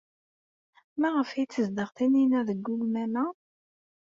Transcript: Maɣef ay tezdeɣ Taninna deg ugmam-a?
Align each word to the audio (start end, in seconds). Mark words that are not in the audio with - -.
Maɣef 0.99 1.29
ay 1.31 1.47
tezdeɣ 1.47 1.89
Taninna 1.95 2.39
deg 2.47 2.67
ugmam-a? 2.73 3.25